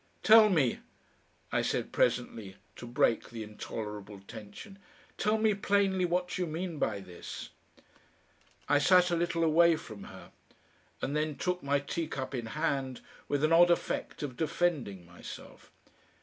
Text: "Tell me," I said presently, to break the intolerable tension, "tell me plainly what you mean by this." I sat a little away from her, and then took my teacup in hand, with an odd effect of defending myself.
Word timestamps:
"Tell 0.23 0.49
me," 0.49 0.79
I 1.51 1.61
said 1.61 1.91
presently, 1.91 2.55
to 2.77 2.87
break 2.87 3.29
the 3.29 3.43
intolerable 3.43 4.19
tension, 4.21 4.79
"tell 5.15 5.37
me 5.37 5.53
plainly 5.53 6.05
what 6.05 6.39
you 6.39 6.47
mean 6.47 6.79
by 6.79 7.01
this." 7.01 7.49
I 8.67 8.79
sat 8.79 9.11
a 9.11 9.15
little 9.15 9.43
away 9.43 9.75
from 9.75 10.05
her, 10.05 10.31
and 11.03 11.15
then 11.15 11.35
took 11.35 11.61
my 11.61 11.77
teacup 11.77 12.33
in 12.33 12.47
hand, 12.47 13.01
with 13.27 13.43
an 13.43 13.53
odd 13.53 13.69
effect 13.69 14.23
of 14.23 14.35
defending 14.37 15.05
myself. 15.05 15.71